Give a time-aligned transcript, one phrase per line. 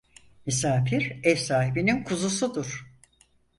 [0.45, 2.85] Misafir ev sahibinin kuzusudur.